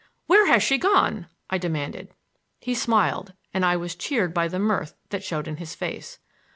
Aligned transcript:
"Where 0.25 0.47
has 0.47 0.63
she 0.63 0.79
gone?" 0.79 1.27
I 1.51 1.59
demanded. 1.59 2.15
He 2.59 2.73
smiled, 2.73 3.33
and 3.53 3.63
I 3.63 3.75
was 3.75 3.95
cheered 3.95 4.33
by 4.33 4.47
the 4.47 4.57
mirth 4.57 4.95
that 5.11 5.23
showed 5.23 5.47
in 5.47 5.57
his 5.57 5.75
face. 5.75 6.17